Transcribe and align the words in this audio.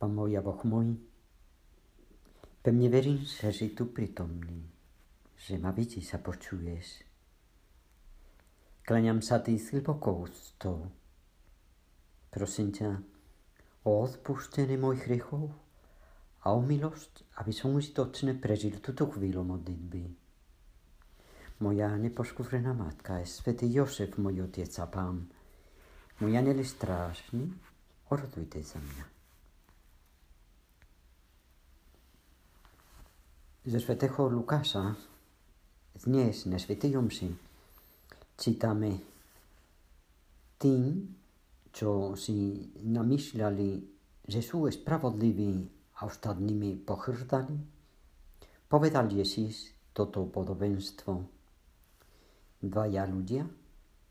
Pán 0.00 0.16
môj 0.16 0.32
a 0.32 0.40
Boh 0.40 0.56
môj, 0.64 0.96
pevne 2.64 2.88
verím, 2.88 3.20
že 3.20 3.52
si 3.52 3.76
tu 3.76 3.92
prítomný, 3.92 4.64
že 5.36 5.60
ma 5.60 5.76
vidíš 5.76 6.16
a 6.16 6.24
počuješ. 6.24 7.04
Klaňam 8.80 9.20
sa 9.20 9.44
ty 9.44 9.60
s 9.60 9.76
hlbokou 9.76 10.24
úctou. 10.24 10.88
Prosím 12.32 12.72
ťa 12.72 12.96
o 13.84 14.08
odpúštenie 14.08 14.80
mojich 14.80 15.04
hriechov 15.04 15.52
a 16.48 16.56
o 16.56 16.64
milosť, 16.64 17.36
aby 17.44 17.52
som 17.52 17.76
užitočne 17.76 18.40
prežil 18.40 18.80
túto 18.80 19.04
chvíľu 19.04 19.44
modlitby. 19.44 20.16
Moja 21.60 21.92
nepoškvrnená 22.00 22.72
matka 22.72 23.20
je 23.20 23.28
svätý 23.28 23.68
Josef, 23.68 24.16
môj 24.16 24.48
otec 24.48 24.72
a 24.80 24.88
pán. 24.88 25.28
Môj 26.24 26.40
anel 26.40 26.64
strážny, 26.64 27.52
orodujte 28.08 28.64
za 28.64 28.80
mňa. 28.80 29.19
Ze 33.60 33.76
svätého 33.76 34.24
Lukáša 34.32 34.96
dnes 36.00 36.48
na 36.48 36.56
svätej 36.56 36.96
Jomši 36.96 37.28
čítame 38.40 38.96
tým, 40.56 41.04
čo 41.68 42.16
si 42.16 42.56
namýšľali, 42.80 43.70
že 44.24 44.40
sú 44.40 44.64
spravodliví 44.64 45.52
a 46.00 46.08
ostatnými 46.08 46.88
pochrtali, 46.88 47.52
povedal 48.64 49.12
Ježíš 49.12 49.76
toto 49.92 50.24
podobenstvo. 50.24 51.20
Dvaja 52.64 53.04
ľudia 53.04 53.44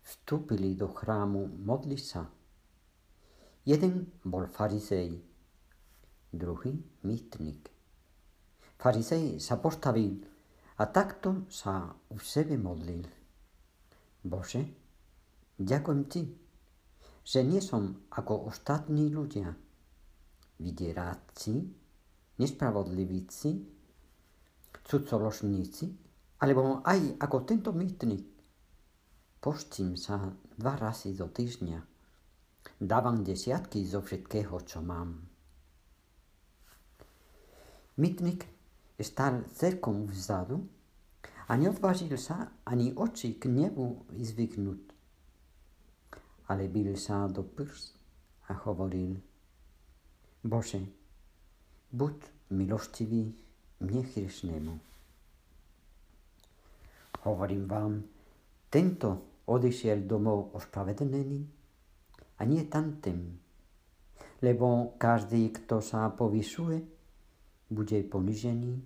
vstúpili 0.05 0.77
do 0.77 0.93
chrámu 0.93 1.49
modliť 1.65 2.01
sa. 2.05 2.21
Jeden 3.65 4.13
bol 4.21 4.45
farizej, 4.45 5.17
druhý 6.37 6.77
mýtnik. 7.01 7.78
Farizej 8.79 9.43
sa 9.43 9.59
postavil 9.59 10.23
a 10.79 10.87
takto 10.87 11.43
sa 11.51 11.91
v 11.91 12.21
sebe 12.23 12.55
modlil. 12.55 13.03
Bože, 14.23 14.63
ďakujem 15.59 16.01
ti, 16.07 16.23
že 17.27 17.43
nie 17.43 17.59
som 17.59 18.07
ako 18.07 18.47
ostatní 18.47 19.11
ľudia, 19.11 19.51
vydieráci, 20.63 21.59
nespravodlivíci, 22.39 23.67
cucoložníci, 24.87 25.85
alebo 26.39 26.79
aj 26.79 27.19
ako 27.19 27.37
tento 27.43 27.75
mýtnik. 27.75 28.23
Poštím 29.43 29.99
sa 29.99 30.31
dva 30.55 30.79
razy 30.79 31.19
do 31.19 31.27
týždňa. 31.27 31.79
Dávam 32.79 33.27
desiatky 33.27 33.83
zo 33.83 33.99
všetkého, 33.99 34.55
čo 34.63 34.79
mám. 34.79 35.19
Mytnik 37.99 38.58
Stal 38.99 39.47
celkom 39.55 40.11
vzadu 40.11 40.59
a 41.47 41.55
neodvážil 41.55 42.19
sa 42.19 42.59
ani 42.67 42.91
oči 42.91 43.39
k 43.39 43.47
nebu 43.47 44.11
zvyknúť. 44.11 44.81
Ale 46.51 46.67
bil 46.67 46.99
sa 46.99 47.31
do 47.31 47.47
prs 47.47 47.95
a 48.51 48.59
hovoril, 48.67 49.15
Bože, 50.43 50.83
buď 51.95 52.15
milostivý 52.51 53.31
mne 53.79 54.01
hriešnému. 54.03 54.73
Hovorím 57.23 57.63
vám, 57.71 58.03
tento 58.67 59.41
odišiel 59.47 60.03
domov 60.03 60.55
ospravedlnený 60.59 61.41
a 62.39 62.41
nie 62.43 62.63
tamten, 62.67 63.39
lebo 64.43 64.95
každý, 64.95 65.51
kto 65.55 65.83
sa 65.83 66.11
povyšuje, 66.11 66.98
bude 67.69 68.03
ponižený 68.09 68.81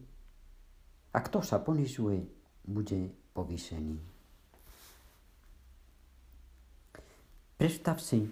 a 1.14 1.18
kto 1.24 1.40
sa 1.40 1.64
ponižuje, 1.64 2.20
bude 2.68 3.00
povýšený. 3.32 3.96
Predstav 7.58 7.98
si, 8.04 8.28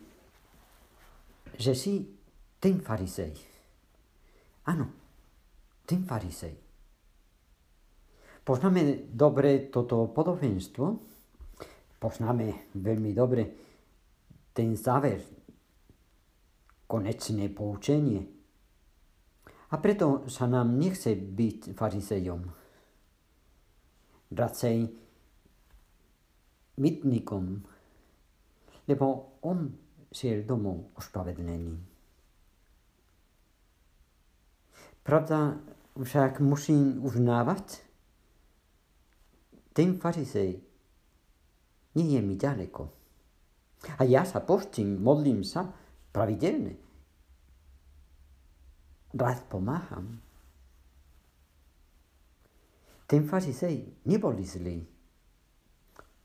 že 1.56 1.72
si 1.72 2.04
ten 2.60 2.84
farizej. 2.84 3.32
Áno, 4.68 4.92
ten 5.88 6.04
farizej. 6.04 6.56
Poznáme 8.42 9.08
dobre 9.14 9.72
toto 9.72 10.10
podobenstvo, 10.12 10.86
poznáme 12.02 12.74
veľmi 12.76 13.12
dobre 13.14 13.44
ten 14.52 14.74
záver, 14.76 15.22
konečné 16.90 17.48
poučenie, 17.54 18.41
a 19.72 19.76
preto 19.80 20.28
sa 20.28 20.52
nám 20.52 20.76
nechce 20.76 21.16
byť 21.16 21.72
farizejom. 21.72 22.42
Radšej 24.32 24.78
mytnikom, 26.80 27.44
lebo 28.88 29.06
on 29.48 29.72
šiel 30.12 30.44
domov 30.44 30.92
ospravedlený. 31.00 31.80
Pravda 35.02 35.56
však 35.96 36.44
musím 36.44 37.00
uznávať, 37.04 37.84
ten 39.72 39.96
farizej 39.96 40.60
nie 41.96 42.08
je 42.12 42.22
mi 42.24 42.36
ďaleko. 42.36 42.84
A 43.98 44.04
ja 44.04 44.28
sa 44.28 44.44
postím, 44.44 45.00
modlím 45.00 45.48
sa 45.48 45.72
pravidelne 46.12 46.91
rád 49.14 49.44
pomáham. 49.48 50.20
Ten 53.08 53.28
farizej 53.28 54.08
neboli 54.08 54.46
zlí. 54.48 54.88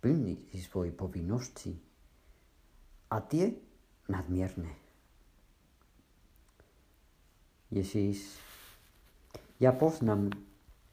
Plní 0.00 0.46
si 0.54 0.62
svoje 0.62 0.94
povinnosti 0.94 1.74
a 3.10 3.18
tie 3.26 3.50
nadmierne. 4.06 4.70
Ježíš, 7.74 8.38
ja 9.58 9.74
poznám 9.74 10.30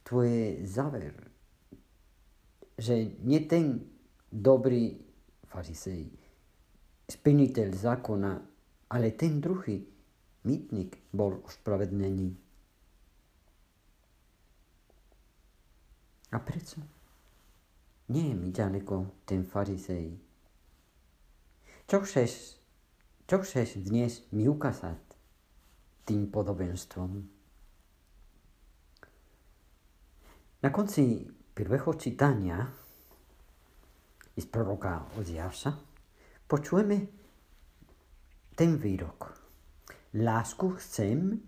tvoje 0.02 0.66
záver, 0.66 1.14
že 2.74 3.22
nie 3.22 3.46
ten 3.46 3.86
dobrý 4.34 4.98
farizej, 5.46 6.10
splniteľ 7.06 7.70
zákona, 7.70 8.34
ale 8.90 9.14
ten 9.14 9.38
druhý, 9.38 9.93
mýtnik 10.44 11.00
bol 11.12 11.40
ospravedlený. 11.44 12.36
A 16.34 16.38
prečo? 16.40 16.82
Nie 18.12 18.32
je 18.32 18.36
mi 18.36 18.50
ďaleko 18.52 19.24
ten 19.24 19.48
farizej. 19.48 20.18
Čo 21.88 22.04
chceš, 22.04 22.60
čo 23.28 23.40
chceš 23.40 23.80
dnes 23.80 24.24
mi 24.36 24.48
ukázať 24.50 25.00
tým 26.04 26.28
podobenstvom? 26.28 27.12
Na 30.64 30.70
konci 30.72 31.28
prvého 31.54 31.92
čítania 32.00 32.64
z 34.34 34.46
proroka 34.48 35.06
Oziáša 35.20 35.76
počujeme 36.48 36.98
ten 38.56 38.80
výrok. 38.80 39.43
Lásku 40.14 40.70
chcem 40.78 41.42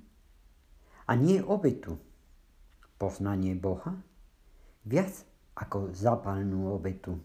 a 1.05 1.13
nie 1.13 1.37
obetu. 1.37 2.01
Poznanie 2.97 3.53
Boha 3.53 3.93
viac 4.81 5.21
ako 5.53 5.93
zapalnú 5.93 6.73
obetu. 6.73 7.21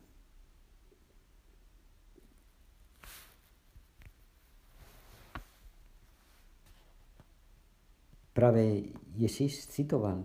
Práve 8.36 8.92
Ježíš 9.16 9.68
citoval, 9.72 10.24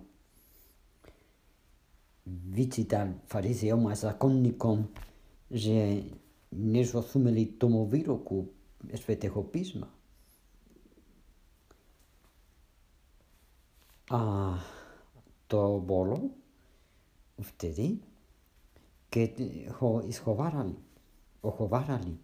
vyčítal 2.28 3.24
farizeom 3.24 3.88
a 3.88 3.96
zákonníkom, 3.96 4.88
že 5.48 6.04
nezrozumeli 6.52 7.56
tomu 7.56 7.88
výroku 7.88 8.52
svätého 8.94 9.40
písma. 9.48 9.95
A 14.14 14.54
to 15.50 15.82
bolo 15.82 16.30
vtedy, 17.42 17.98
keď 19.10 19.32
ho 19.82 20.02
schovárali, 20.06 20.78
ochovárali, 21.42 22.14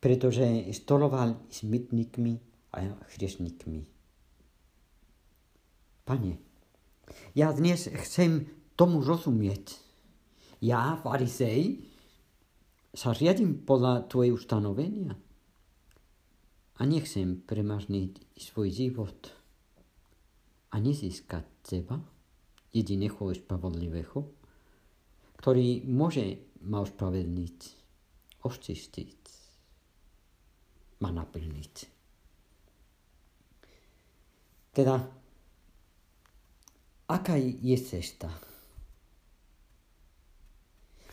pretože 0.00 0.72
stoloval 0.72 1.44
s 1.52 1.60
mytníkmi 1.64 2.32
a 2.72 2.96
hriešnikmi. 3.16 3.80
Pane, 6.08 6.32
ja 7.36 7.52
dnes 7.52 7.86
chcem 7.86 8.48
tomu 8.74 9.04
rozumieť. 9.04 9.76
Ja, 10.64 10.96
farisej, 11.00 11.84
sa 12.90 13.14
riadím 13.14 13.62
podľa 13.62 14.10
tvojej 14.10 14.34
ustanovenia 14.34 15.14
a 16.74 16.82
nechcem 16.82 17.38
premarniť 17.44 18.34
svoj 18.34 18.68
život 18.72 19.39
a 20.70 20.76
nezískať 20.78 21.44
teba, 21.66 21.98
jediného 22.70 23.34
spravodlivého, 23.34 24.30
ktorý 25.42 25.82
môže 25.88 26.38
ma 26.62 26.84
ospravedlniť, 26.84 27.58
očistiť, 28.44 29.20
ma 31.02 31.10
naplniť. 31.10 31.74
Teda, 34.70 35.02
aká 37.10 37.34
je 37.40 37.78
cesta? 37.82 38.30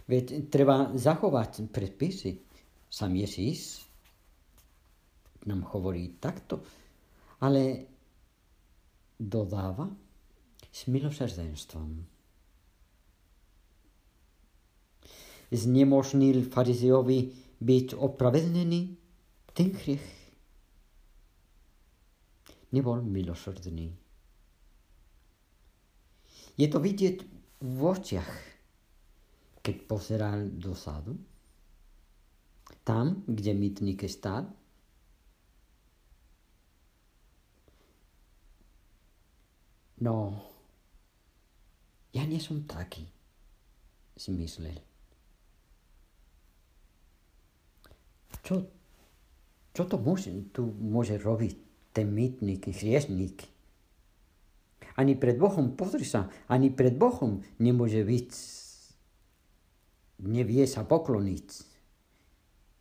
Veď 0.07 0.47
treba 0.47 0.93
zachovať 0.95 1.67
predpisy. 1.73 2.39
Sam 2.87 3.11
Ježíš 3.17 3.83
nám 5.49 5.67
hovorí 5.75 6.15
takto, 6.19 6.63
ale 7.43 7.83
dodáva 9.19 9.89
s 10.71 10.87
milosrdenstvom. 10.87 12.05
Znemožnil 15.47 16.45
farizejovi 16.47 17.19
byť 17.57 17.87
opravedlený 17.97 18.81
ten 19.53 19.73
hriech. 19.73 20.07
Nebol 22.71 23.01
milosrdný. 23.01 23.89
Je 26.57 26.67
to 26.67 26.77
vidieť 26.81 27.17
v 27.63 27.79
očiach 27.79 28.57
keď 29.67 29.83
pozeral 29.83 30.47
dozadu, 30.47 31.19
tam, 32.87 33.27
kde 33.27 33.51
mytník 33.51 34.07
stál, 34.07 34.47
no, 40.01 40.37
ja 42.13 42.23
nie 42.25 42.41
som 42.41 42.65
taký, 42.65 43.05
si 44.17 44.33
myslel. 44.33 44.77
Čo, 48.41 48.63
čo 49.75 49.83
to 49.85 49.99
môže, 49.99 50.31
tu 50.55 50.71
môže 50.79 51.19
robiť 51.19 51.53
ten 51.91 52.09
mytník, 52.09 52.71
hriešník? 52.71 53.43
Ani 54.97 55.13
pred 55.13 55.37
Bohom, 55.37 55.77
pozri 55.77 56.07
sa, 56.07 56.31
ani 56.49 56.73
pred 56.73 56.97
Bohom 56.97 57.45
nemôže 57.61 58.01
byť 58.01 58.29
nevie 60.25 60.65
sa 60.65 60.81
pokloniť, 60.81 61.47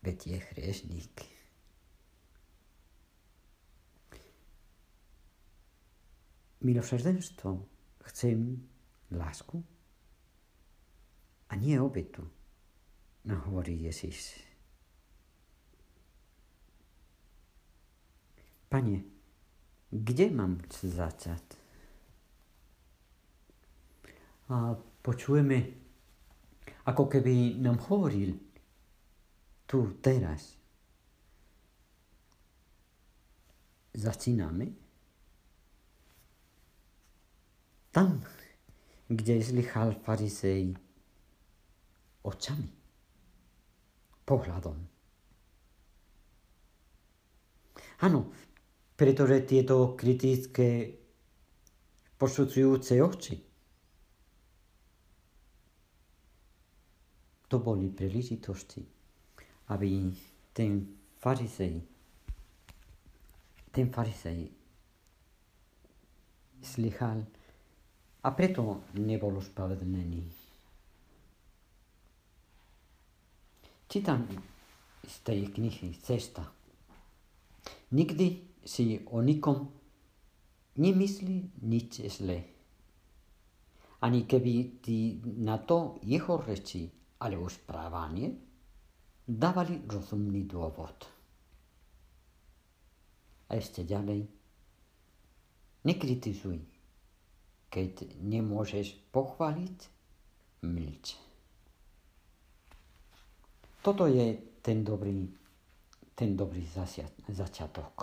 veď 0.00 0.19
je 0.24 0.38
hriešník. 0.40 1.35
Milosrdenstvo 6.61 7.67
chcem 8.11 8.69
lásku 9.11 9.64
a 11.49 11.55
nie 11.55 11.81
obetu, 11.81 12.26
nám 13.25 13.41
hovorí 13.50 13.82
Ježiš. 13.82 14.43
Pane, 18.69 19.03
kde 19.91 20.26
mám 20.31 20.58
začať? 20.70 21.43
A 24.50 24.75
počujeme 25.03 25.87
ako 26.87 27.11
keby 27.11 27.58
nám 27.58 27.82
hovoril 27.91 28.38
tu, 29.67 29.99
teraz. 29.99 30.55
Začíname 33.97 34.85
tam, 37.96 38.20
kde 39.08 39.40
zlychal 39.40 39.96
farizej 40.04 40.76
očami, 42.28 42.69
pohľadom. 44.28 44.76
Áno, 48.04 48.20
pretože 48.93 49.48
tieto 49.48 49.96
kritické 49.96 50.93
posudzujúce 52.20 53.00
oči 53.00 53.37
to 57.48 57.56
boli 57.64 57.88
príležitosti, 57.88 58.84
aby 59.72 60.12
ten 60.52 60.84
farizej, 61.16 61.81
ten 63.72 63.88
farizej 63.88 64.52
slychal 66.60 67.25
a 68.26 68.34
preto 68.34 68.90
nebol 68.99 69.38
spravedlený. 69.38 70.26
Čítam 73.87 74.26
z 75.06 75.14
tej 75.23 75.55
knihy 75.55 75.94
Cesta. 76.02 76.43
Nikdy 77.94 78.26
si 78.67 78.99
o 79.14 79.23
nikom 79.23 79.70
nemyslí 80.75 81.62
nič 81.62 82.02
zlé. 82.11 82.43
Ani 84.02 84.26
keby 84.26 84.82
ti 84.82 85.22
na 85.38 85.62
to 85.62 86.02
jeho 86.02 86.43
reči 86.43 86.90
alebo 87.22 87.46
správanie 87.46 88.34
dávali 89.22 89.87
rozumný 89.87 90.50
dôvod. 90.50 90.99
A 93.46 93.55
ešte 93.55 93.87
ďalej, 93.87 94.26
nekritizuj, 95.87 96.75
keď 97.70 98.16
nemôžeš 98.22 98.98
pochváliť, 99.12 99.78
mlč. 100.64 101.18
Toto 103.82 104.10
je 104.10 104.34
ten 104.62 104.82
dobrý, 104.82 105.30
ten 106.14 106.34
dobrý 106.34 106.66
začiatok. 107.30 107.94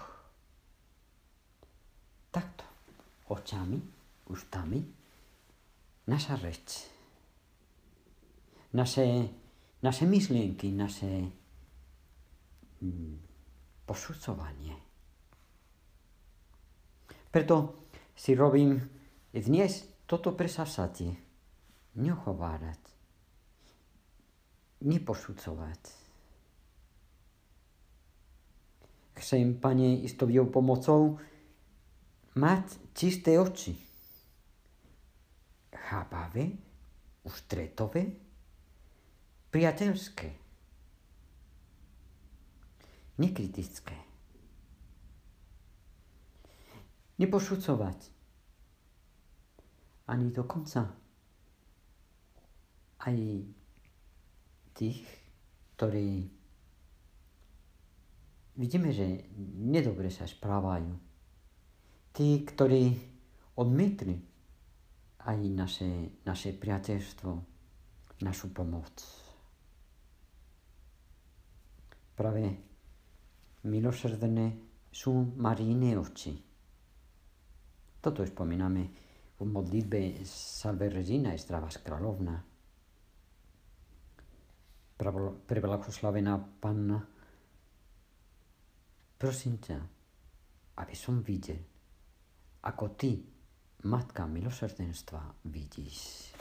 Takto, 2.31 2.63
očami, 3.29 3.77
ústami, 4.31 4.79
naša 6.07 6.35
reč 6.39 6.93
naše, 8.73 9.29
naše 9.83 10.05
myšlienky, 10.05 10.71
naše 10.71 11.29
mm, 12.81 13.17
posudzovanie. 13.85 14.75
Preto 17.31 17.85
si 18.13 18.35
robím 18.35 18.77
dnes 19.41 19.81
toto 20.05 20.37
presavsatie. 20.37 21.17
Neochovárať. 21.97 22.81
Neposudzovať. 24.85 25.81
Chcem, 29.13 29.57
Pane, 29.57 30.05
s 30.05 30.13
Tvojou 30.17 30.49
pomocou 30.49 31.17
mať 32.35 32.93
čisté 32.93 33.37
oči. 33.37 33.77
Chápavé, 35.73 36.49
ustretové, 37.23 38.09
priateľské, 39.53 40.29
nekritické. 43.21 43.97
Nepošucovať. 47.21 47.99
Ani 50.07 50.27
dokonca 50.31 50.83
aj 53.03 53.17
tých, 54.75 54.99
ktorí 55.75 56.27
vidíme, 58.59 58.91
že 58.91 59.27
nedobre 59.63 60.11
sa 60.11 60.27
správajú. 60.27 60.91
Tí, 62.13 62.43
ktorí 62.45 62.83
odmietli 63.57 64.15
aj 65.23 65.39
naše, 65.55 65.89
naše 66.27 66.51
priateľstvo, 66.51 67.31
našu 68.21 68.47
pomoc 68.51 69.23
práve 72.13 72.45
milosrdné 73.65 74.45
sú 74.93 75.33
Maríne 75.37 75.97
oči. 75.97 76.33
Toto 77.99 78.21
spomíname 78.23 79.02
v 79.37 79.41
modlitbe 79.43 80.21
Salve 80.27 80.89
Regina 80.89 81.33
Estravas 81.33 81.81
Kráľovna. 81.81 82.37
Preblahoslavená 85.43 86.37
Panna, 86.61 87.01
prosím 89.19 89.59
ťa, 89.59 89.77
aby 90.79 90.95
som 90.95 91.19
videl, 91.19 91.59
ako 92.63 92.85
ty, 92.95 93.19
Matka 93.83 94.23
milosrdenstva, 94.23 95.43
vidíš. 95.51 96.31